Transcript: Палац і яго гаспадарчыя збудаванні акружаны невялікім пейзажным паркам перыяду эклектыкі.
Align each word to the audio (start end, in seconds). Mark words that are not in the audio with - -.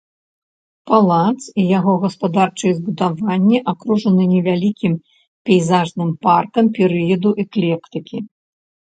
Палац 0.91 1.39
і 1.63 1.65
яго 1.79 1.93
гаспадарчыя 2.05 2.71
збудаванні 2.77 3.59
акружаны 3.71 4.23
невялікім 4.31 4.93
пейзажным 5.49 6.09
паркам 6.29 6.65
перыяду 6.79 7.29
эклектыкі. 7.45 8.17